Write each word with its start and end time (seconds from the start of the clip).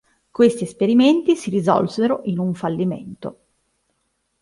Questi 0.31 0.63
esperimenti 0.63 1.35
si 1.35 1.51
risolsero 1.51 2.21
in 2.23 2.39
un 2.39 2.55
fallimento. 2.55 3.37